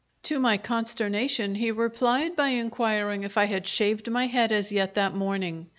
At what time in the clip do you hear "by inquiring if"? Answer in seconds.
2.35-3.37